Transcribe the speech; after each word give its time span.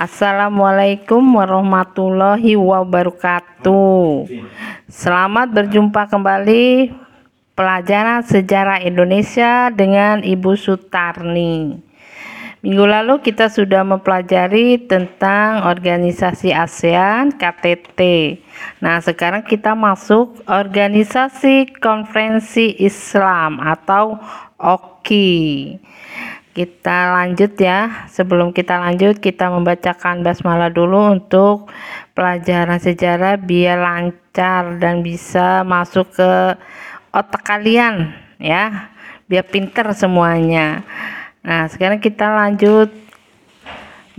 Assalamualaikum 0.00 1.20
warahmatullahi 1.36 2.56
wabarakatuh. 2.56 4.32
Selamat 4.88 5.52
berjumpa 5.52 6.08
kembali 6.08 6.88
pelajaran 7.52 8.24
sejarah 8.24 8.80
Indonesia 8.80 9.68
dengan 9.68 10.24
Ibu 10.24 10.56
Sutarni. 10.56 11.84
Minggu 12.64 12.84
lalu 12.88 13.20
kita 13.20 13.52
sudah 13.52 13.84
mempelajari 13.84 14.88
tentang 14.88 15.68
organisasi 15.68 16.48
ASEAN 16.48 17.36
KTT. 17.36 18.00
Nah, 18.80 19.04
sekarang 19.04 19.44
kita 19.44 19.76
masuk 19.76 20.40
organisasi 20.48 21.76
konferensi 21.76 22.72
Islam 22.80 23.60
atau 23.60 24.16
OKI. 24.56 25.76
Kita 26.60 27.16
lanjut 27.16 27.56
ya. 27.56 28.04
Sebelum 28.12 28.52
kita 28.52 28.76
lanjut, 28.76 29.16
kita 29.16 29.48
membacakan 29.48 30.20
basmalah 30.20 30.68
dulu 30.68 31.16
untuk 31.16 31.72
pelajaran 32.12 32.76
sejarah 32.76 33.40
biar 33.40 33.80
lancar 33.80 34.76
dan 34.76 35.00
bisa 35.00 35.64
masuk 35.64 36.12
ke 36.12 36.60
otak 37.16 37.48
kalian 37.48 38.12
ya. 38.36 38.92
Biar 39.24 39.48
pinter 39.48 39.88
semuanya. 39.96 40.84
Nah, 41.40 41.64
sekarang 41.64 41.96
kita 41.96 42.28
lanjut 42.28 42.92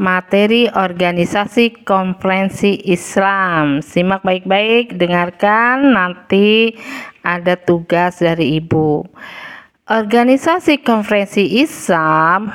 materi 0.02 0.66
organisasi 0.66 1.86
konferensi 1.86 2.74
Islam. 2.90 3.86
Simak 3.86 4.26
baik-baik, 4.26 4.98
dengarkan 4.98 5.94
nanti 5.94 6.74
ada 7.22 7.54
tugas 7.54 8.18
dari 8.18 8.58
Ibu. 8.58 9.06
Organisasi 9.92 10.88
Konferensi 10.88 11.60
Islam 11.60 12.48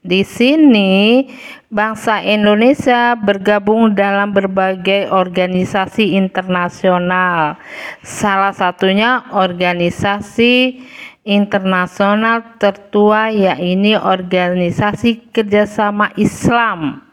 di 0.00 0.24
sini 0.24 1.28
bangsa 1.68 2.24
Indonesia 2.24 3.12
bergabung 3.12 3.92
dalam 3.92 4.32
berbagai 4.32 5.12
organisasi 5.12 6.16
internasional. 6.16 7.60
Salah 8.00 8.56
satunya 8.56 9.20
organisasi 9.36 10.80
internasional 11.28 12.56
tertua 12.56 13.36
yaitu 13.36 14.00
Organisasi 14.00 15.28
Kerjasama 15.28 16.16
Islam 16.16 17.07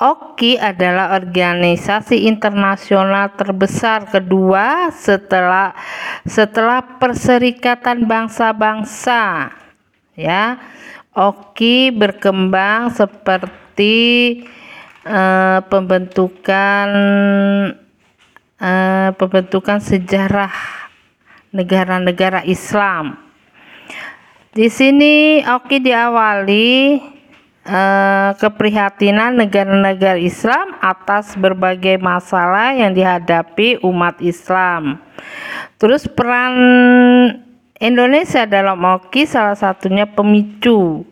OKI 0.00 0.56
adalah 0.56 1.12
organisasi 1.12 2.24
internasional 2.24 3.36
terbesar 3.36 4.08
kedua 4.08 4.88
setelah 4.96 5.76
setelah 6.24 6.96
Perserikatan 6.96 8.08
Bangsa-Bangsa. 8.08 9.52
Ya. 10.16 10.56
OKI 11.12 11.92
berkembang 11.92 12.96
seperti 12.96 14.40
uh, 15.04 15.60
pembentukan 15.68 16.88
uh, 18.56 19.10
pembentukan 19.20 19.84
sejarah 19.84 20.54
negara-negara 21.52 22.40
Islam. 22.48 23.20
Di 24.56 24.72
sini 24.72 25.44
OKI 25.44 25.76
diawali 25.82 26.68
eh, 27.70 28.30
keprihatinan 28.42 29.38
negara-negara 29.38 30.18
Islam 30.18 30.74
atas 30.82 31.38
berbagai 31.38 32.02
masalah 32.02 32.74
yang 32.74 32.90
dihadapi 32.90 33.78
umat 33.86 34.18
Islam. 34.18 34.98
Terus 35.78 36.10
peran 36.10 36.52
Indonesia 37.80 38.44
dalam 38.44 38.82
OKI 38.82 39.22
salah 39.24 39.56
satunya 39.56 40.04
pemicu. 40.04 41.06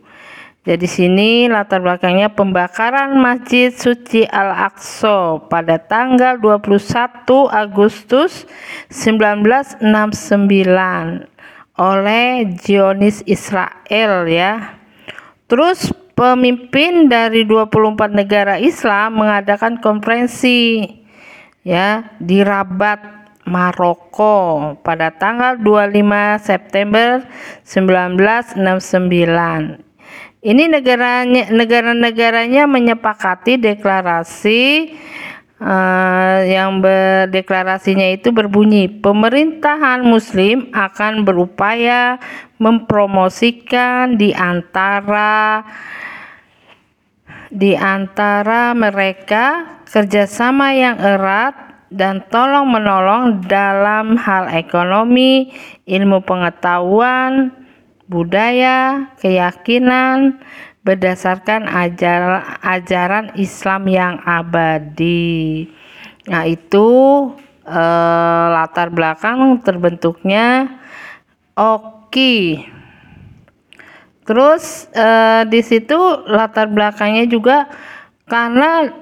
Jadi 0.69 0.85
sini 0.85 1.49
latar 1.49 1.81
belakangnya 1.81 2.29
pembakaran 2.29 3.17
Masjid 3.17 3.73
Suci 3.73 4.29
Al-Aqsa 4.29 5.49
pada 5.49 5.81
tanggal 5.81 6.37
21 6.37 7.25
Agustus 7.49 8.45
1969 8.93 9.81
oleh 11.81 12.53
Zionis 12.61 13.25
Israel 13.25 14.29
ya. 14.29 14.77
Terus 15.49 15.89
pemimpin 16.19 17.07
dari 17.07 17.47
24 17.47 18.11
negara 18.11 18.59
Islam 18.59 19.23
mengadakan 19.23 19.79
konferensi 19.79 20.83
ya 21.63 22.11
di 22.19 22.43
Rabat 22.43 23.31
Maroko 23.47 24.75
pada 24.83 25.15
tanggal 25.15 25.63
25 25.63 26.43
September 26.43 27.23
1969. 27.63 28.59
Ini 30.39 30.65
negaranya 30.67 31.55
negara-negaranya 31.55 32.67
menyepakati 32.67 33.59
deklarasi 33.59 34.91
uh, 35.63 36.39
yang 36.47 36.83
berdeklarasinya 36.83 38.11
itu 38.11 38.35
berbunyi 38.35 38.91
pemerintahan 38.91 40.03
muslim 40.03 40.71
akan 40.75 41.23
berupaya 41.27 42.19
mempromosikan 42.59 44.19
di 44.19 44.31
antara 44.35 45.63
di 47.49 47.73
antara 47.73 48.77
mereka 48.77 49.81
kerjasama 49.89 50.77
yang 50.77 51.01
erat 51.01 51.57
dan 51.89 52.21
tolong 52.29 52.69
menolong 52.69 53.41
dalam 53.49 54.21
hal 54.21 54.53
ekonomi, 54.53 55.49
ilmu 55.89 56.21
pengetahuan, 56.21 57.49
budaya, 58.09 59.09
keyakinan 59.17 60.41
berdasarkan 60.85 61.69
ajar, 61.69 62.45
ajaran 62.65 63.33
Islam 63.37 63.89
yang 63.89 64.15
abadi. 64.25 65.69
Nah, 66.29 66.45
itu 66.45 66.89
eh, 67.65 68.47
latar 68.53 68.93
belakang 68.93 69.61
terbentuknya 69.65 70.69
Oki. 71.57 72.78
Terus 74.29 74.93
eh, 74.93 75.49
di 75.49 75.65
situ 75.65 75.97
latar 76.29 76.69
belakangnya 76.69 77.25
juga 77.25 77.65
karena 78.29 78.93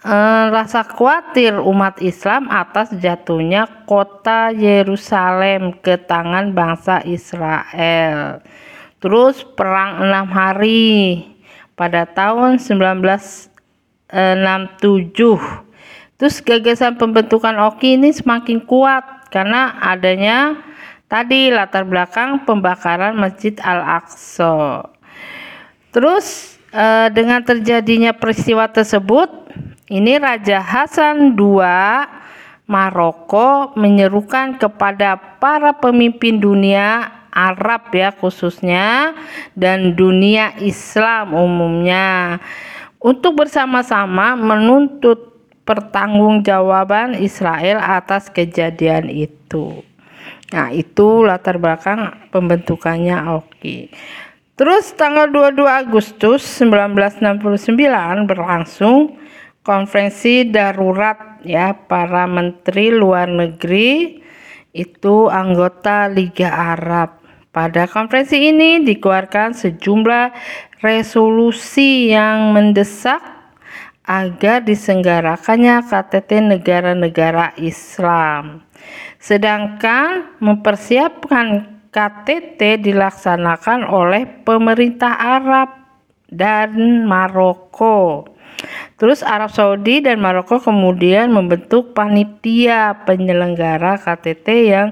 eh, 0.00 0.44
rasa 0.48 0.80
khawatir 0.80 1.60
umat 1.60 2.00
Islam 2.00 2.48
atas 2.48 2.88
jatuhnya 2.96 3.68
kota 3.84 4.48
Yerusalem 4.48 5.76
ke 5.84 6.00
tangan 6.00 6.56
bangsa 6.56 7.04
Israel. 7.04 8.40
Terus 8.96 9.44
perang 9.44 10.08
enam 10.08 10.32
hari 10.32 11.20
pada 11.76 12.08
tahun 12.08 12.56
1967. 12.56 14.08
Terus 16.16 16.36
gagasan 16.40 16.96
pembentukan 16.96 17.60
OKI 17.60 18.00
ini 18.00 18.08
semakin 18.14 18.64
kuat 18.64 19.28
karena 19.28 19.76
adanya 19.84 20.54
Tadi 21.12 21.52
latar 21.52 21.84
belakang 21.84 22.48
pembakaran 22.48 23.12
Masjid 23.12 23.52
Al-Aqsa. 23.60 24.88
Terus 25.92 26.56
eh, 26.72 27.12
dengan 27.12 27.44
terjadinya 27.44 28.16
peristiwa 28.16 28.64
tersebut, 28.72 29.28
ini 29.92 30.16
Raja 30.16 30.64
Hasan 30.64 31.36
II 31.36 31.60
Maroko 32.64 33.76
menyerukan 33.76 34.56
kepada 34.56 35.20
para 35.36 35.76
pemimpin 35.76 36.40
dunia 36.40 37.12
Arab 37.28 37.92
ya 37.92 38.08
khususnya 38.16 39.12
dan 39.52 39.92
dunia 39.92 40.56
Islam 40.64 41.36
umumnya 41.36 42.40
untuk 42.96 43.36
bersama-sama 43.36 44.32
menuntut 44.32 45.28
pertanggungjawaban 45.68 47.20
Israel 47.20 47.84
atas 47.84 48.32
kejadian 48.32 49.12
itu. 49.12 49.91
Nah, 50.52 50.68
itu 50.68 51.24
latar 51.24 51.56
belakang 51.56 52.28
pembentukannya 52.28 53.16
Oki. 53.40 53.88
Terus 54.52 54.92
tanggal 54.92 55.32
22 55.32 55.64
Agustus 55.64 56.44
1969 56.60 58.28
berlangsung 58.28 59.16
konferensi 59.64 60.44
darurat 60.44 61.40
ya 61.40 61.72
para 61.72 62.28
menteri 62.28 62.92
luar 62.92 63.32
negeri 63.32 64.20
itu 64.76 65.32
anggota 65.32 66.12
Liga 66.12 66.52
Arab. 66.52 67.24
Pada 67.48 67.88
konferensi 67.88 68.36
ini 68.52 68.84
dikeluarkan 68.84 69.56
sejumlah 69.56 70.36
resolusi 70.84 72.12
yang 72.12 72.52
mendesak 72.52 73.20
agar 74.02 74.66
disenggarakannya 74.66 75.86
KTT 75.86 76.30
negara-negara 76.58 77.54
Islam. 77.58 78.66
Sedangkan 79.22 80.38
mempersiapkan 80.42 81.78
KTT 81.94 82.82
dilaksanakan 82.82 83.86
oleh 83.86 84.26
pemerintah 84.42 85.14
Arab 85.14 85.70
dan 86.26 87.06
Maroko. 87.06 88.26
Terus 88.98 89.22
Arab 89.22 89.54
Saudi 89.54 90.02
dan 90.02 90.18
Maroko 90.18 90.58
kemudian 90.58 91.30
membentuk 91.30 91.94
panitia 91.94 93.06
penyelenggara 93.06 93.98
KTT 94.02 94.46
yang 94.72 94.88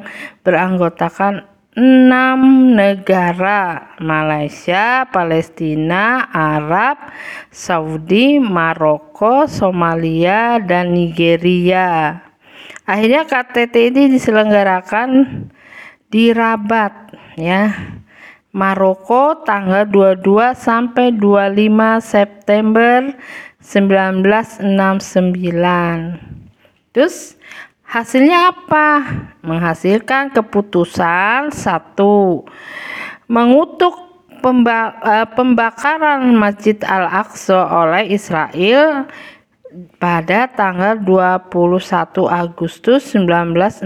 beranggotakan 0.47 1.50
enam 1.81 2.77
negara 2.77 3.97
Malaysia, 3.97 5.09
Palestina, 5.09 6.29
Arab, 6.29 7.09
Saudi, 7.49 8.37
Maroko, 8.37 9.49
Somalia, 9.49 10.61
dan 10.61 10.93
Nigeria. 10.93 12.21
Akhirnya 12.85 13.25
KTT 13.25 13.97
ini 13.97 14.13
diselenggarakan 14.13 15.09
di 16.13 16.37
Rabat 16.37 17.17
ya. 17.41 17.97
Maroko 18.51 19.47
tanggal 19.47 19.87
22 19.87 20.59
sampai 20.59 21.15
25 21.15 22.03
September 22.03 23.15
1969. 23.63 25.31
Terus 26.91 27.39
Hasilnya 27.91 28.55
apa? 28.55 29.03
Menghasilkan 29.43 30.31
keputusan 30.31 31.51
satu 31.51 32.47
mengutuk 33.27 33.99
uh, 34.47 35.27
pembakaran 35.35 36.31
Masjid 36.39 36.79
Al-Aqsa 36.87 37.67
oleh 37.67 38.15
Israel 38.15 39.11
pada 39.99 40.47
tanggal 40.55 41.03
21 41.03 41.51
Agustus 42.31 43.11
1969. 43.11 43.83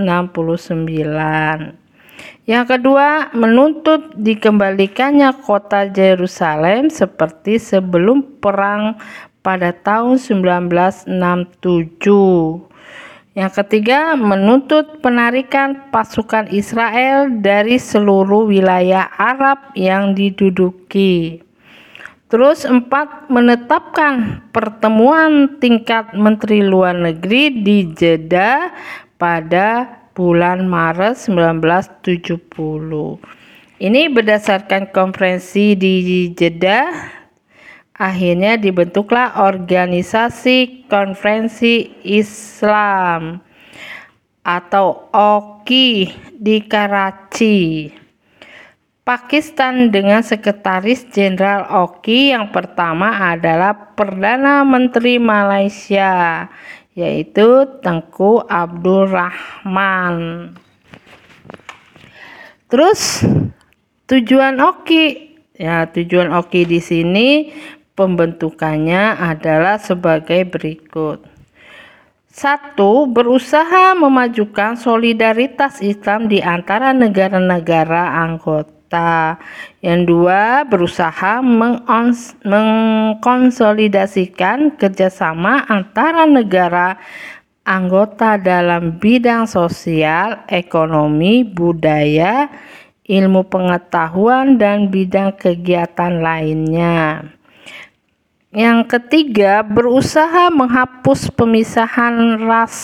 Yang 2.45 2.65
kedua, 2.77 3.33
menuntut 3.33 4.21
dikembalikannya 4.21 5.33
kota 5.49 5.89
Yerusalem 5.89 6.93
seperti 6.93 7.57
sebelum 7.57 8.37
perang 8.37 9.01
pada 9.41 9.73
tahun 9.73 10.21
1967. 10.21 12.74
Yang 13.35 13.67
ketiga, 13.67 14.15
menuntut 14.15 15.03
penarikan 15.03 15.91
pasukan 15.91 16.47
Israel 16.55 17.27
dari 17.43 17.83
seluruh 17.83 18.47
wilayah 18.47 19.11
Arab 19.19 19.75
yang 19.75 20.15
diduduki. 20.15 21.43
Terus 22.31 22.63
empat, 22.63 23.27
menetapkan 23.27 24.39
pertemuan 24.55 25.59
tingkat 25.59 26.15
Menteri 26.15 26.63
Luar 26.63 26.95
Negeri 26.95 27.59
di 27.59 27.91
Jeddah 27.91 28.71
pada 29.19 29.87
bulan 30.15 30.71
Maret 30.71 31.19
1970. 31.27 32.39
Ini 33.83 34.03
berdasarkan 34.15 34.95
konferensi 34.95 35.75
di 35.75 36.31
Jeddah 36.31 37.24
Akhirnya 37.95 38.59
dibentuklah 38.59 39.39
organisasi 39.39 40.91
konferensi 40.91 41.95
Islam 42.03 43.39
atau 44.43 45.07
OKI 45.15 46.11
di 46.35 46.59
Karachi. 46.67 47.87
Pakistan 49.07 49.95
dengan 49.95 50.27
sekretaris 50.27 51.07
jenderal 51.15 51.71
OKI 51.71 52.35
yang 52.35 52.51
pertama 52.51 53.31
adalah 53.31 53.95
Perdana 53.95 54.67
Menteri 54.67 55.23
Malaysia 55.23 56.51
yaitu 56.99 57.79
Tengku 57.79 58.43
Abdul 58.43 59.07
Rahman. 59.07 60.51
Terus 62.67 63.23
tujuan 64.11 64.59
OKI 64.59 65.37
ya 65.55 65.87
tujuan 65.87 66.35
OKI 66.35 66.63
di 66.67 66.81
sini 66.83 67.29
Pembentukannya 67.95 69.23
adalah 69.23 69.79
sebagai 69.79 70.43
berikut. 70.51 71.23
Satu, 72.27 73.07
berusaha 73.07 73.95
memajukan 73.95 74.75
solidaritas 74.75 75.79
Islam 75.79 76.27
di 76.27 76.43
antara 76.43 76.91
negara-negara 76.91 78.19
anggota. 78.27 79.39
Yang 79.79 80.11
dua, 80.11 80.67
berusaha 80.67 81.39
mengkonsolidasikan 82.43 84.75
kerjasama 84.75 85.63
antara 85.71 86.27
negara 86.27 86.99
anggota 87.63 88.35
dalam 88.43 88.99
bidang 88.99 89.47
sosial, 89.47 90.43
ekonomi, 90.51 91.47
budaya, 91.47 92.51
ilmu 93.07 93.47
pengetahuan, 93.47 94.59
dan 94.59 94.91
bidang 94.91 95.39
kegiatan 95.39 96.19
lainnya. 96.19 97.31
Yang 98.55 98.87
ketiga, 98.87 99.67
berusaha 99.67 100.47
menghapus 100.55 101.27
pemisahan 101.35 102.39
ras 102.47 102.77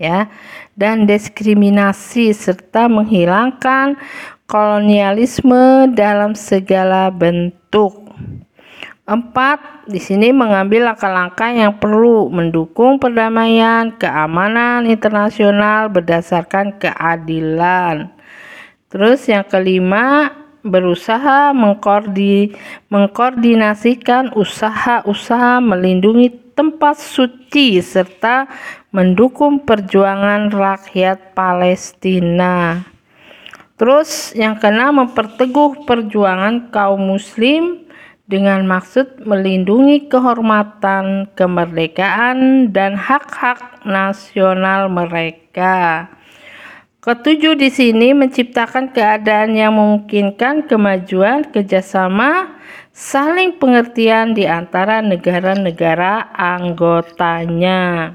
ya 0.00 0.32
dan 0.72 1.04
diskriminasi 1.04 2.32
serta 2.32 2.88
menghilangkan 2.88 4.00
kolonialisme 4.48 5.92
dalam 5.92 6.32
segala 6.32 7.12
bentuk. 7.12 8.08
Empat, 9.04 9.84
di 9.84 10.00
sini 10.00 10.32
mengambil 10.32 10.88
langkah-langkah 10.88 11.52
yang 11.52 11.76
perlu 11.76 12.32
mendukung 12.32 12.96
perdamaian, 12.96 13.92
keamanan 13.92 14.88
internasional 14.88 15.92
berdasarkan 15.92 16.80
keadilan. 16.80 18.08
Terus 18.88 19.28
yang 19.28 19.44
kelima, 19.44 20.32
berusaha 20.62 21.50
mengkoordi, 21.50 22.54
mengkoordinasikan 22.88 24.34
usaha-usaha 24.34 25.58
melindungi 25.58 26.30
tempat 26.54 26.98
suci 26.98 27.82
serta 27.82 28.46
mendukung 28.94 29.66
perjuangan 29.66 30.50
rakyat 30.54 31.34
Palestina. 31.34 32.86
Terus 33.80 34.30
yang 34.38 34.62
keenam 34.62 35.02
memperteguh 35.02 35.82
perjuangan 35.82 36.70
kaum 36.70 37.02
muslim 37.02 37.82
dengan 38.30 38.62
maksud 38.62 39.26
melindungi 39.26 40.06
kehormatan, 40.06 41.26
kemerdekaan 41.34 42.70
dan 42.70 42.94
hak-hak 42.94 43.82
nasional 43.82 44.86
mereka. 44.86 46.06
Ketujuh 47.02 47.58
di 47.58 47.66
sini 47.66 48.14
menciptakan 48.14 48.94
keadaan 48.94 49.58
yang 49.58 49.74
memungkinkan 49.74 50.70
kemajuan 50.70 51.42
kerjasama 51.50 52.54
saling 52.94 53.58
pengertian 53.58 54.38
di 54.38 54.46
antara 54.46 55.02
negara-negara 55.02 56.30
anggotanya. 56.30 58.14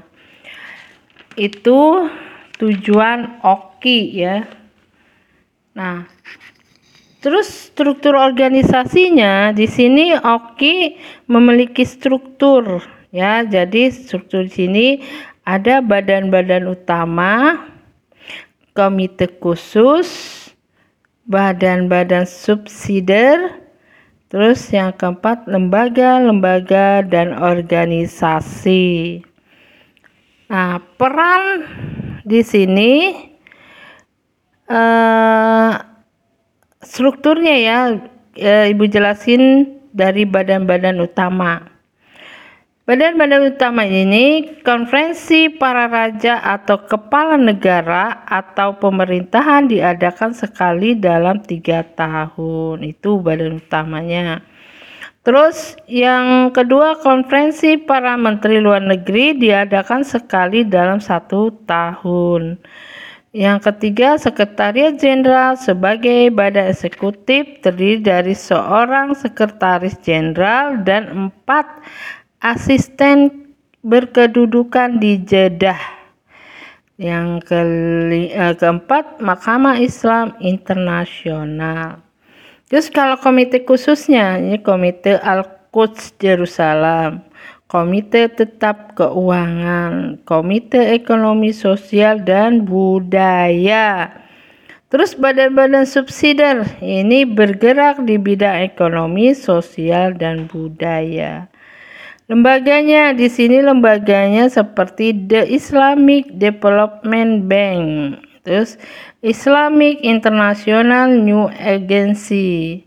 Itu 1.36 2.08
tujuan 2.56 3.44
OKI 3.44 4.00
ya. 4.24 4.48
Nah, 5.76 6.08
terus 7.20 7.68
struktur 7.68 8.16
organisasinya 8.16 9.52
di 9.52 9.68
sini 9.68 10.16
OKI 10.16 10.96
memiliki 11.28 11.84
struktur 11.84 12.80
ya. 13.12 13.44
Jadi 13.44 13.92
struktur 13.92 14.48
di 14.48 14.52
sini 14.64 14.86
ada 15.44 15.84
badan-badan 15.84 16.72
utama 16.72 17.68
komite 18.78 19.26
khusus, 19.42 20.06
badan-badan 21.26 22.22
subsidiar, 22.22 23.58
terus 24.30 24.70
yang 24.70 24.94
keempat 24.94 25.50
lembaga-lembaga 25.50 27.02
dan 27.02 27.34
organisasi. 27.34 29.18
Nah, 30.46 30.78
peran 30.94 31.66
di 32.22 32.38
sini 32.46 33.18
uh, 34.70 35.74
strukturnya 36.78 37.56
ya, 37.58 37.98
uh, 37.98 38.64
Ibu 38.70 38.86
jelasin 38.86 39.74
dari 39.90 40.22
badan-badan 40.22 41.02
utama. 41.02 41.77
Badan-badan 42.88 43.52
utama 43.52 43.84
ini 43.84 44.48
konferensi 44.64 45.52
para 45.52 45.92
raja 45.92 46.40
atau 46.40 46.88
kepala 46.88 47.36
negara 47.36 48.24
atau 48.24 48.80
pemerintahan 48.80 49.68
diadakan 49.68 50.32
sekali 50.32 50.96
dalam 50.96 51.44
tiga 51.44 51.84
tahun. 51.84 52.80
Itu 52.88 53.20
badan 53.20 53.60
utamanya. 53.60 54.40
Terus 55.20 55.76
yang 55.84 56.48
kedua 56.56 56.96
konferensi 57.04 57.76
para 57.76 58.16
menteri 58.16 58.56
luar 58.56 58.80
negeri 58.80 59.36
diadakan 59.36 60.00
sekali 60.00 60.64
dalam 60.64 60.96
satu 60.96 61.52
tahun. 61.68 62.56
Yang 63.36 63.68
ketiga, 63.68 64.16
Sekretariat 64.16 64.96
Jenderal 64.96 65.60
sebagai 65.60 66.32
badan 66.32 66.72
eksekutif 66.72 67.60
terdiri 67.60 68.00
dari 68.00 68.32
seorang 68.32 69.12
sekretaris 69.12 70.00
jenderal 70.00 70.80
dan 70.88 71.28
empat 71.28 71.84
asisten 72.38 73.50
berkedudukan 73.82 74.98
di 74.98 75.18
Jeddah. 75.22 75.78
Yang 76.98 77.46
ke, 77.46 77.60
eh, 78.34 78.54
keempat, 78.58 79.22
Mahkamah 79.22 79.78
Islam 79.78 80.34
Internasional. 80.42 82.02
Terus 82.66 82.90
kalau 82.90 83.16
komite 83.22 83.62
khususnya, 83.62 84.36
ini 84.42 84.58
komite 84.58 85.16
Al-Quds 85.22 86.18
Jerusalem, 86.18 87.22
komite 87.70 88.28
tetap 88.34 88.98
keuangan, 88.98 90.18
komite 90.26 90.90
ekonomi 90.90 91.54
sosial 91.54 92.18
dan 92.20 92.66
budaya. 92.66 94.10
Terus 94.88 95.14
badan-badan 95.14 95.84
subsidiar 95.84 96.64
ini 96.80 97.28
bergerak 97.28 98.02
di 98.08 98.16
bidang 98.16 98.68
ekonomi, 98.68 99.36
sosial, 99.36 100.16
dan 100.16 100.48
budaya. 100.48 101.48
Lembaganya 102.28 103.16
di 103.16 103.24
sini 103.32 103.64
lembaganya 103.64 104.52
seperti 104.52 105.16
The 105.16 105.48
Islamic 105.48 106.28
Development 106.36 107.48
Bank, 107.48 108.20
terus 108.44 108.76
Islamic 109.24 110.04
International 110.04 111.08
New 111.08 111.48
Agency, 111.56 112.84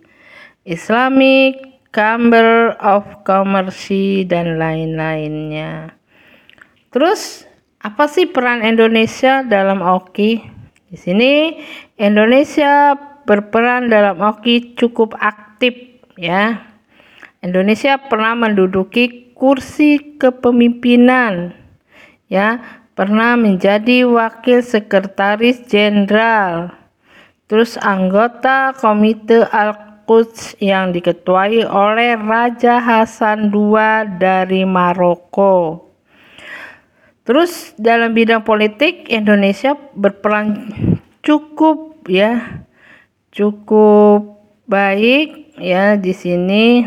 Islamic 0.61 1.57
Chamber 1.89 2.77
of 2.85 3.25
Commerce 3.25 4.21
dan 4.29 4.61
lain-lainnya. 4.61 5.97
Terus 6.93 7.49
apa 7.81 8.05
sih 8.05 8.29
peran 8.29 8.61
Indonesia 8.61 9.41
dalam 9.41 9.81
OKI? 9.81 10.37
Di 10.93 10.97
sini 11.01 11.57
Indonesia 11.97 12.93
berperan 13.25 13.89
dalam 13.89 14.21
OKI 14.21 14.77
cukup 14.77 15.17
aktif 15.17 15.97
ya. 16.13 16.61
Indonesia 17.41 17.97
pernah 17.97 18.37
menduduki 18.37 19.30
kursi 19.41 20.21
kepemimpinan 20.21 21.57
ya, 22.29 22.61
pernah 22.93 23.33
menjadi 23.33 24.05
wakil 24.05 24.61
sekretaris 24.61 25.65
jenderal. 25.65 26.77
Terus 27.49 27.81
anggota 27.81 28.77
Komite 28.77 29.49
Al-Quds 29.49 30.61
yang 30.61 30.93
diketuai 30.93 31.65
oleh 31.65 32.15
Raja 32.21 32.77
Hasan 32.77 33.49
II 33.49 33.75
dari 34.21 34.61
Maroko. 34.63 35.89
Terus 37.25 37.73
dalam 37.81 38.13
bidang 38.13 38.45
politik 38.45 39.09
Indonesia 39.09 39.73
berperan 39.97 40.69
cukup 41.25 42.05
ya 42.09 42.61
cukup 43.31 44.41
baik 44.65 45.55
ya 45.61 45.95
di 45.95 46.11
sini 46.11 46.83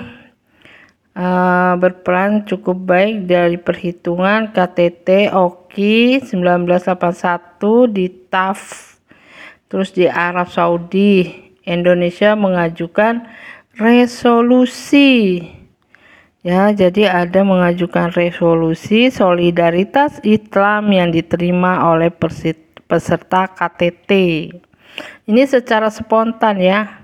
uh, 1.14 1.75
berperan 1.78 2.47
cukup 2.47 2.78
baik 2.85 3.26
dari 3.30 3.56
perhitungan 3.59 4.50
KTT 4.50 5.30
OKI 5.33 6.23
1981 6.26 7.94
di 7.94 8.06
TAF 8.30 8.61
terus 9.71 9.90
di 9.90 10.06
Arab 10.06 10.50
Saudi 10.50 11.30
Indonesia 11.64 12.37
mengajukan 12.38 13.26
resolusi 13.75 15.42
Ya, 16.44 16.68
jadi 16.76 17.09
ada 17.09 17.40
mengajukan 17.40 18.12
resolusi 18.12 19.09
solidaritas 19.09 20.21
Islam 20.21 20.92
yang 20.92 21.09
diterima 21.09 21.88
oleh 21.88 22.12
peserta 22.85 23.49
KTT. 23.49 24.11
Ini 25.25 25.42
secara 25.49 25.88
spontan 25.88 26.61
ya. 26.61 27.03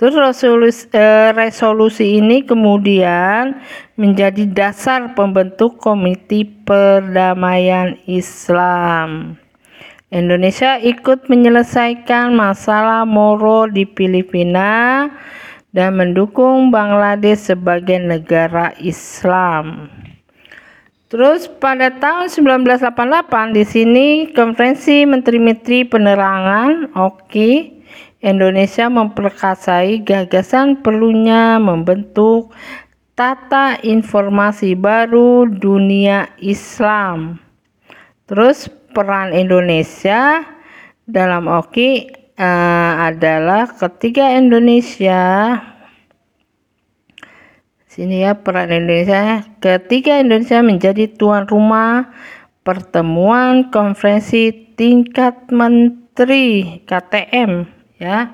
Terus 0.00 0.16
resolusi, 0.16 0.88
eh, 0.96 1.28
resolusi 1.36 2.24
ini 2.24 2.40
kemudian 2.40 3.60
menjadi 4.00 4.48
dasar 4.48 5.12
pembentuk 5.12 5.76
Komite 5.76 6.48
Perdamaian 6.64 8.00
Islam. 8.08 9.36
Indonesia 10.08 10.80
ikut 10.80 11.28
menyelesaikan 11.28 12.32
masalah 12.32 13.04
Moro 13.04 13.68
di 13.68 13.84
Filipina 13.84 15.04
dan 15.76 16.00
mendukung 16.00 16.72
Bangladesh 16.72 17.52
sebagai 17.52 18.00
negara 18.00 18.72
Islam. 18.80 19.92
Terus 21.12 21.44
pada 21.44 21.92
tahun 21.92 22.32
1988 22.32 23.52
di 23.52 23.64
sini 23.68 24.06
Konferensi 24.32 25.04
Menteri-Menteri 25.04 25.84
Penerangan 25.84 26.96
OKI 26.96 27.79
Indonesia 28.20 28.92
memperkasai 28.92 30.04
gagasan 30.04 30.84
perlunya 30.84 31.56
membentuk 31.56 32.52
tata 33.16 33.80
informasi 33.80 34.76
baru 34.76 35.48
dunia 35.48 36.28
Islam. 36.36 37.40
Terus 38.28 38.68
peran 38.92 39.32
Indonesia 39.32 40.44
dalam 41.08 41.48
OKI 41.48 42.12
uh, 42.36 43.08
adalah 43.08 43.72
ketiga 43.72 44.36
Indonesia. 44.36 45.56
Sini 47.88 48.20
ya 48.20 48.36
peran 48.36 48.68
Indonesia. 48.68 49.48
Ketiga 49.64 50.20
Indonesia 50.20 50.60
menjadi 50.60 51.08
tuan 51.08 51.48
rumah 51.48 52.12
pertemuan 52.68 53.72
konferensi 53.72 54.52
tingkat 54.76 55.48
menteri 55.48 56.84
KTM 56.84 57.79
ya 58.00 58.32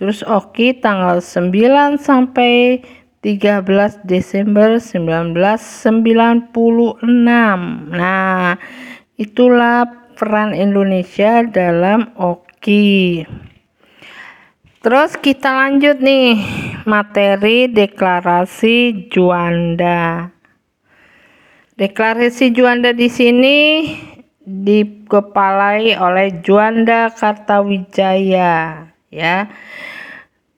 terus 0.00 0.24
Oki 0.24 0.80
tanggal 0.80 1.20
9 1.20 2.00
sampai 2.00 2.80
13 3.20 4.02
Desember 4.08 4.80
1996 4.80 5.54
nah 7.92 8.56
itulah 9.16 10.06
peran 10.16 10.56
Indonesia 10.56 11.44
dalam 11.44 12.08
Oki. 12.16 13.24
Terus 14.80 15.18
kita 15.20 15.52
lanjut 15.52 16.00
nih 16.00 16.40
materi 16.88 17.68
deklarasi 17.68 19.10
Juanda. 19.12 20.32
Deklarasi 21.76 22.56
Juanda 22.56 22.96
di 22.96 23.12
sini 23.12 23.58
dikepalai 24.46 25.98
oleh 25.98 26.38
Juanda 26.40 27.10
Kartawijaya 27.10 28.86
ya. 29.10 29.50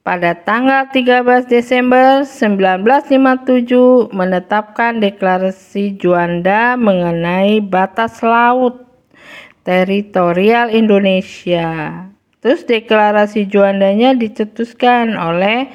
Pada 0.05 0.31
tanggal 0.33 0.89
13 0.89 1.25
Desember 1.49 2.23
1957 2.25 4.09
menetapkan 4.15 4.97
deklarasi 5.03 5.99
Juanda 6.01 6.79
mengenai 6.79 7.61
batas 7.61 8.23
laut 8.25 8.89
teritorial 9.67 10.71
Indonesia. 10.73 12.07
Terus 12.39 12.63
deklarasi 12.63 13.51
Juandanya 13.51 14.15
dicetuskan 14.15 15.13
oleh 15.19 15.69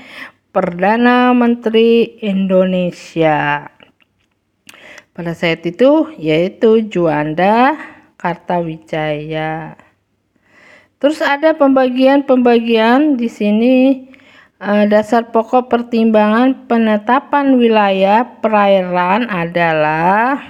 Perdana 0.50 1.30
Menteri 1.37 2.18
Indonesia. 2.25 3.71
Pada 5.14 5.30
saat 5.37 5.62
itu 5.62 6.11
yaitu 6.18 6.83
Juanda 6.90 7.78
Kartawijaya. 8.25 9.76
Terus 10.97 11.21
ada 11.21 11.52
pembagian-pembagian 11.52 13.21
di 13.21 13.28
sini 13.28 13.76
eh, 14.57 14.85
dasar 14.88 15.28
pokok 15.28 15.69
pertimbangan 15.69 16.64
penetapan 16.64 17.61
wilayah 17.61 18.25
perairan 18.40 19.28
adalah 19.28 20.40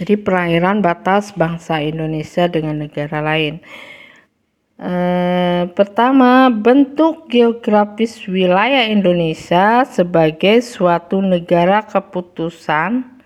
jadi 0.00 0.16
perairan 0.16 0.80
batas 0.80 1.36
bangsa 1.36 1.84
Indonesia 1.84 2.48
dengan 2.48 2.86
negara 2.86 3.18
lain. 3.18 3.58
E, 4.78 4.94
pertama, 5.74 6.46
bentuk 6.54 7.26
geografis 7.26 8.22
wilayah 8.30 8.86
Indonesia 8.86 9.82
sebagai 9.82 10.62
suatu 10.62 11.18
negara 11.18 11.82
keputusan 11.82 13.17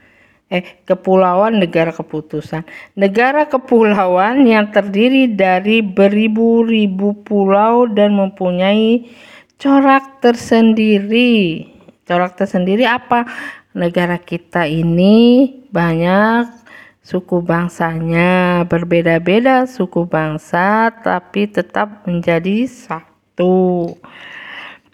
eh 0.52 0.84
kepulauan 0.84 1.56
negara 1.56 1.96
keputusan. 1.96 2.68
Negara 2.92 3.48
kepulauan 3.48 4.44
yang 4.44 4.68
terdiri 4.68 5.32
dari 5.32 5.80
beribu-ribu 5.80 7.24
pulau 7.24 7.88
dan 7.88 8.12
mempunyai 8.12 9.08
corak 9.56 10.20
tersendiri. 10.20 11.64
Corak 12.04 12.36
tersendiri 12.36 12.84
apa? 12.84 13.24
Negara 13.72 14.20
kita 14.20 14.68
ini 14.68 15.48
banyak 15.72 16.52
suku 17.00 17.40
bangsanya 17.40 18.62
berbeda-beda 18.68 19.64
suku 19.64 20.04
bangsa 20.04 20.92
tapi 21.00 21.48
tetap 21.48 22.04
menjadi 22.04 22.68
satu. 22.68 23.96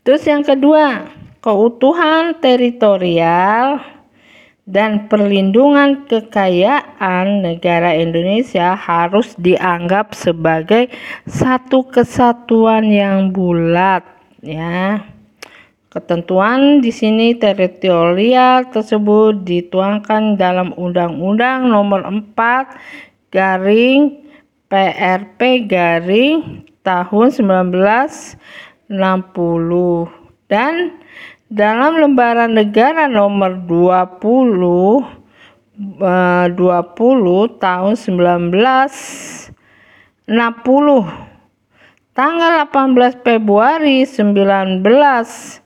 Terus 0.06 0.22
yang 0.24 0.46
kedua, 0.46 1.10
keutuhan 1.42 2.38
teritorial 2.38 3.97
dan 4.68 5.08
perlindungan 5.08 6.04
kekayaan 6.04 7.40
negara 7.40 7.96
Indonesia 7.96 8.76
harus 8.76 9.32
dianggap 9.40 10.12
sebagai 10.12 10.92
satu 11.24 11.88
kesatuan 11.88 12.84
yang 12.84 13.32
bulat 13.32 14.04
ya. 14.44 15.08
Ketentuan 15.88 16.84
di 16.84 16.92
sini 16.92 17.32
teritorial 17.32 18.68
tersebut 18.68 19.40
dituangkan 19.40 20.36
dalam 20.36 20.76
Undang-Undang 20.76 21.72
Nomor 21.72 22.04
4 22.04 23.32
Garing 23.32 24.20
PRP 24.68 25.64
Garing 25.64 26.60
tahun 26.84 27.32
1960 27.32 28.92
dan 30.52 30.92
dalam 31.48 31.96
lembaran 31.96 32.52
negara 32.52 33.08
nomor 33.08 33.64
20 33.64 35.00
20 35.80 36.52
tahun 37.56 37.94
1960 37.96 39.48
tanggal 42.12 42.52
18 42.68 43.24
Februari 43.24 44.04
1960 44.04 45.64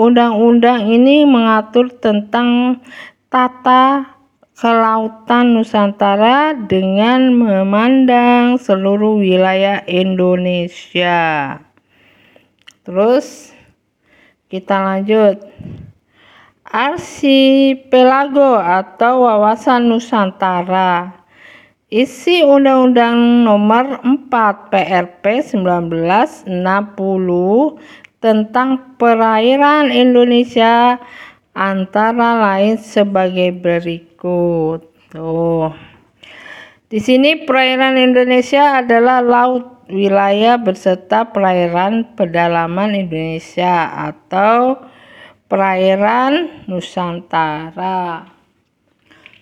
undang-undang 0.00 0.80
ini 0.88 1.28
mengatur 1.28 1.92
tentang 2.00 2.80
tata 3.28 4.16
kelautan 4.56 5.54
Nusantara 5.54 6.56
dengan 6.56 7.30
memandang 7.36 8.56
seluruh 8.56 9.20
wilayah 9.22 9.84
Indonesia. 9.86 11.60
Terus 12.82 13.57
kita 14.48 14.80
lanjut. 14.80 15.44
Archipelago 16.68 18.56
atau 18.60 19.24
wawasan 19.24 19.88
Nusantara. 19.88 21.24
Isi 21.88 22.44
Undang-Undang 22.44 23.48
Nomor 23.48 24.04
4 24.04 24.68
PRP 24.68 25.40
1960 25.40 26.44
tentang 28.20 29.00
perairan 29.00 29.88
Indonesia 29.88 31.00
antara 31.56 32.36
lain 32.36 32.76
sebagai 32.76 33.56
berikut. 33.56 34.84
Tuh. 35.08 35.72
Di 36.92 37.00
sini 37.00 37.48
perairan 37.48 37.96
Indonesia 37.96 38.84
adalah 38.84 39.24
laut 39.24 39.77
wilayah 39.88 40.60
beserta 40.60 41.28
perairan 41.28 42.14
pedalaman 42.14 42.94
Indonesia 42.94 43.88
atau 43.88 44.76
perairan 45.48 46.64
Nusantara. 46.68 48.28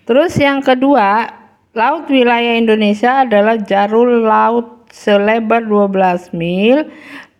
Terus 0.06 0.38
yang 0.38 0.62
kedua, 0.62 1.26
laut 1.74 2.06
wilayah 2.06 2.54
Indonesia 2.54 3.26
adalah 3.26 3.58
jarul 3.58 4.22
laut 4.22 4.86
selebar 4.94 5.66
12 5.66 6.30
mil, 6.30 6.86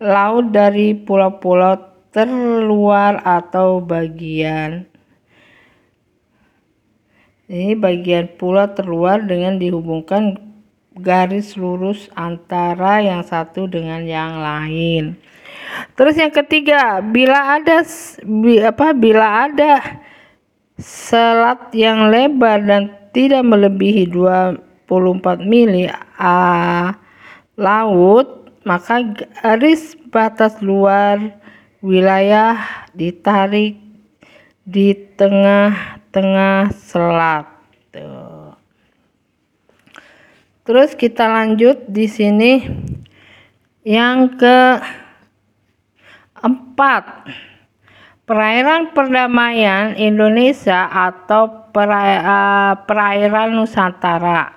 laut 0.03 0.51
dari 0.51 0.99
pulau-pulau 0.99 1.79
terluar 2.11 3.23
atau 3.23 3.79
bagian. 3.79 4.89
Ini 7.47 7.79
bagian 7.79 8.35
pulau 8.35 8.67
terluar 8.75 9.23
dengan 9.23 9.63
dihubungkan 9.63 10.35
garis 10.97 11.55
lurus 11.55 12.09
antara 12.17 13.05
yang 13.05 13.21
satu 13.21 13.69
dengan 13.69 14.05
yang 14.05 14.41
lain. 14.41 15.17
Terus 15.97 16.17
yang 16.17 16.33
ketiga, 16.33 17.05
bila 17.05 17.61
ada 17.61 17.85
apa 18.65 18.87
bila 18.97 19.49
ada 19.49 20.03
selat 20.81 21.73
yang 21.73 22.13
lebar 22.13 22.61
dan 22.65 22.93
tidak 23.13 23.45
melebihi 23.45 24.09
24 24.13 24.89
mili 25.45 25.89
a 26.21 26.93
laut, 27.57 28.53
maka 28.65 29.01
garis 29.41 29.97
batas 30.13 30.61
luar 30.61 31.33
wilayah 31.81 32.61
ditarik 32.93 33.81
di 34.65 34.93
tengah-tengah 35.17 36.73
selat. 36.77 37.47
Terus 40.67 40.99
kita 40.99 41.31
lanjut 41.31 41.87
di 41.87 42.11
sini 42.11 42.67
yang 43.87 44.35
ke 44.35 44.83
Empat, 46.37 47.27
perairan 48.29 48.93
perdamaian 48.93 49.97
Indonesia 49.97 50.85
atau 50.87 51.73
eh, 51.75 52.73
perairan 52.85 53.57
Nusantara 53.57 54.53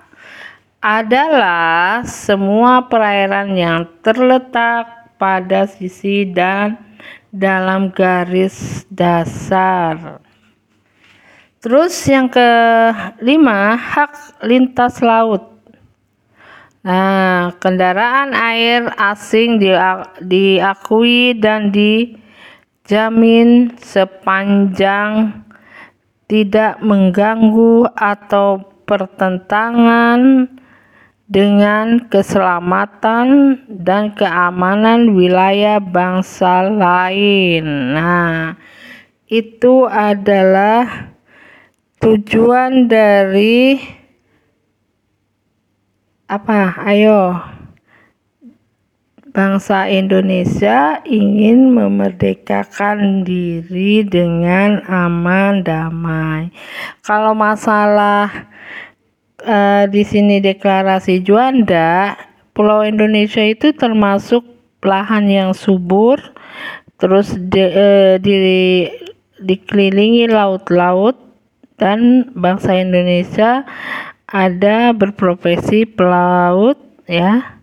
adalah 0.78 2.04
semua 2.06 2.86
perairan 2.86 3.52
yang 3.56 3.90
terletak 4.04 5.16
pada 5.18 5.66
sisi 5.66 6.30
dan 6.30 6.78
dalam 7.34 7.90
garis 7.90 8.84
dasar. 8.86 10.22
Terus 11.60 11.92
yang 12.08 12.30
kelima, 12.32 13.76
hak 13.76 14.40
lintas 14.46 15.02
laut. 15.04 15.49
Nah, 16.80 17.52
kendaraan 17.60 18.32
air 18.32 18.88
asing 18.96 19.60
diakui 20.24 21.36
dan 21.36 21.68
dijamin 21.76 23.76
sepanjang 23.76 25.44
tidak 26.24 26.80
mengganggu 26.80 27.84
atau 27.92 28.64
pertentangan 28.88 30.48
dengan 31.28 32.00
keselamatan 32.08 33.60
dan 33.68 34.16
keamanan 34.16 35.12
wilayah 35.12 35.84
bangsa 35.84 36.64
lain. 36.64 37.92
Nah, 37.92 38.56
itu 39.28 39.84
adalah 39.84 41.12
tujuan 42.00 42.88
dari 42.88 43.99
apa? 46.30 46.78
Ayo. 46.86 47.34
Bangsa 49.30 49.86
Indonesia 49.86 51.02
ingin 51.06 51.70
memerdekakan 51.70 53.22
diri 53.22 54.02
dengan 54.02 54.82
aman 54.86 55.62
damai. 55.62 56.50
Kalau 57.02 57.34
masalah 57.34 58.50
uh, 59.42 59.86
di 59.86 60.02
sini 60.02 60.42
deklarasi 60.42 61.22
Juanda 61.22 62.18
Pulau 62.50 62.82
Indonesia 62.82 63.42
itu 63.46 63.70
termasuk 63.70 64.42
lahan 64.82 65.30
yang 65.30 65.50
subur 65.54 66.18
terus 66.98 67.30
di, 67.38 67.62
uh, 67.62 68.18
di 68.18 68.34
dikelilingi 69.40 70.26
laut-laut 70.26 71.16
dan 71.80 72.28
bangsa 72.36 72.76
Indonesia 72.76 73.64
ada 74.30 74.94
berprofesi 74.94 75.82
pelaut 75.90 76.78
ya 77.10 77.58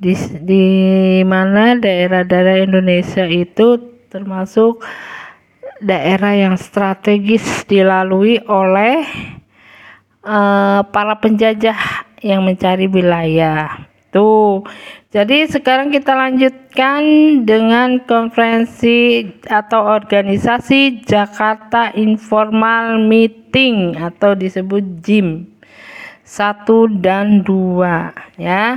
di 0.00 0.16
di 0.40 0.66
mana 1.28 1.76
daerah-daerah 1.76 2.64
Indonesia 2.64 3.28
itu 3.28 3.76
termasuk 4.08 4.80
daerah 5.84 6.32
yang 6.32 6.56
strategis 6.56 7.68
dilalui 7.68 8.40
oleh 8.48 9.04
uh, 10.24 10.80
para 10.88 11.14
penjajah 11.20 12.08
yang 12.24 12.42
mencari 12.42 12.88
wilayah. 12.88 13.86
Tuh. 14.08 14.64
Jadi 15.12 15.44
sekarang 15.44 15.92
kita 15.92 16.16
lanjutkan 16.16 17.02
dengan 17.44 18.00
konferensi 18.08 19.28
atau 19.44 19.84
organisasi 19.84 21.04
Jakarta 21.04 21.92
Informal 21.92 22.96
Meeting 23.04 24.00
atau 24.00 24.32
disebut 24.32 25.04
JIM 25.04 25.57
satu 26.28 26.92
dan 26.92 27.40
dua 27.40 28.12
ya. 28.36 28.76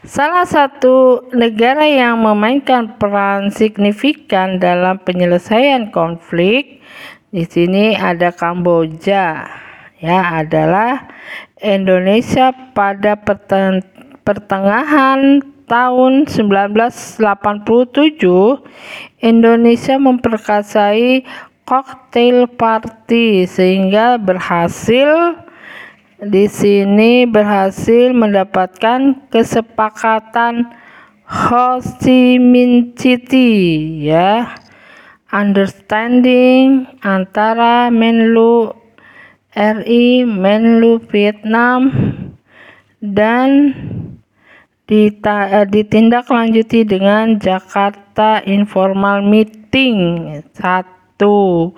Salah 0.00 0.48
satu 0.48 1.28
negara 1.36 1.84
yang 1.84 2.24
memainkan 2.24 2.96
peran 2.96 3.52
signifikan 3.52 4.56
dalam 4.56 4.96
penyelesaian 5.04 5.92
konflik 5.92 6.80
di 7.28 7.44
sini 7.44 7.92
ada 8.00 8.32
Kamboja 8.32 9.44
ya 10.00 10.18
adalah 10.40 11.12
Indonesia 11.60 12.56
pada 12.72 13.20
pertengahan 14.24 15.44
tahun 15.68 16.26
1987 16.26 17.20
Indonesia 19.20 19.94
memperkasai 20.00 21.28
cocktail 21.68 22.50
party 22.50 23.46
sehingga 23.46 24.18
berhasil 24.18 25.38
di 26.20 26.44
sini 26.52 27.24
berhasil 27.24 28.12
mendapatkan 28.12 29.24
kesepakatan 29.32 30.68
Ho 31.24 31.80
Chi 31.80 32.36
Minh 32.36 32.92
City 32.92 33.48
ya. 34.04 34.52
Understanding 35.32 36.90
antara 37.00 37.88
Menlu 37.88 38.74
RI 39.56 40.28
Menlu 40.28 41.00
Vietnam 41.08 41.88
dan 43.00 43.72
eh, 44.90 45.66
ditindaklanjuti 45.72 46.84
dengan 46.84 47.40
Jakarta 47.40 48.44
Informal 48.44 49.24
Meeting 49.24 50.28
satu. 50.52 51.72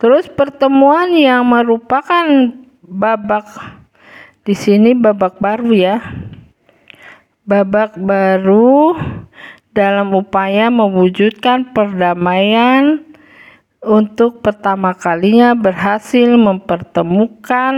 Terus 0.00 0.30
pertemuan 0.32 1.12
yang 1.12 1.44
merupakan 1.44 2.54
babak 2.86 3.81
di 4.42 4.54
sini 4.58 4.94
babak 4.94 5.38
baru 5.38 5.70
ya. 5.70 5.96
Babak 7.42 7.98
baru 7.98 8.94
dalam 9.74 10.14
upaya 10.14 10.70
mewujudkan 10.70 11.74
perdamaian 11.74 13.02
untuk 13.82 14.42
pertama 14.42 14.94
kalinya 14.94 15.58
berhasil 15.58 16.38
mempertemukan 16.38 17.74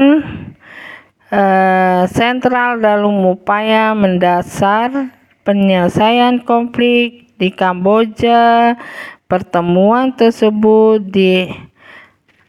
eh, 1.33 2.03
sentral 2.13 2.81
dalam 2.81 3.25
upaya 3.25 3.97
mendasar 3.97 5.13
penyelesaian 5.45 6.45
konflik 6.45 7.25
di 7.37 7.53
Kamboja. 7.53 8.77
Pertemuan 9.25 10.13
tersebut 10.13 11.01
di 11.01 11.49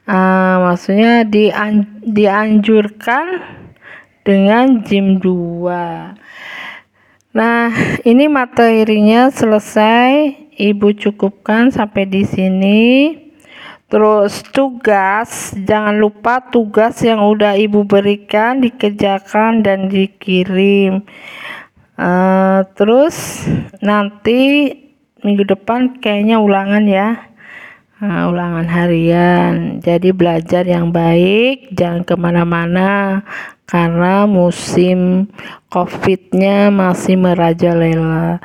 uh, 0.05 0.55
maksudnya 0.69 1.23
dian, 1.25 1.87
dianjurkan 2.03 3.41
dengan 4.25 4.81
Jim 4.81 5.21
2. 5.21 6.17
Nah, 7.37 7.69
ini 8.01 8.25
materinya 8.25 9.29
selesai. 9.29 10.41
Ibu 10.55 10.97
cukupkan 10.97 11.69
sampai 11.69 12.09
di 12.09 12.25
sini. 12.25 12.83
Terus 13.85 14.41
tugas, 14.49 15.53
jangan 15.53 16.01
lupa 16.01 16.41
tugas 16.41 16.97
yang 17.05 17.21
udah 17.21 17.53
ibu 17.53 17.85
berikan 17.85 18.57
dikerjakan 18.57 19.61
dan 19.61 19.93
dikirim. 19.93 21.05
Uh, 21.95 22.65
terus 22.75 23.45
nanti 23.85 24.73
minggu 25.21 25.45
depan 25.45 26.01
kayaknya 26.01 26.41
ulangan 26.41 26.83
ya. 26.89 27.29
Nah, 28.01 28.27
ulangan 28.27 28.67
harian. 28.67 29.79
Jadi 29.85 30.11
belajar 30.11 30.65
yang 30.65 30.89
baik, 30.89 31.71
jangan 31.77 32.01
ke 32.03 32.15
mana-mana 32.17 33.21
karena 33.69 34.25
musim 34.25 35.29
COVID-nya 35.69 36.73
masih 36.73 37.17
merajalela. 37.21 38.41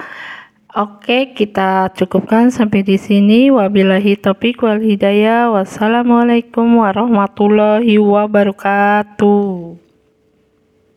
Oke, 0.70 1.34
kita 1.34 1.90
cukupkan 1.98 2.54
sampai 2.54 2.86
di 2.86 2.94
sini. 2.94 3.50
Wabillahi 3.50 4.14
taufiq 4.14 4.62
wal 4.62 4.78
hidayah. 4.78 5.50
Wassalamualaikum 5.50 6.78
warahmatullahi 6.78 7.98
wabarakatuh. 7.98 9.79